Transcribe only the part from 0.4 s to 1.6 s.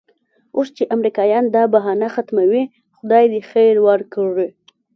اوس چې امریکایان